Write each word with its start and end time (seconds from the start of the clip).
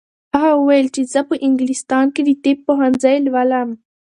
هغې 0.33 0.53
وویل 0.59 0.87
چې 0.95 1.01
زه 1.13 1.21
په 1.29 1.35
انګلستان 1.47 2.05
کې 2.13 2.21
د 2.27 2.29
طب 2.43 2.57
پوهنځی 2.65 3.15
لولم. 3.25 3.69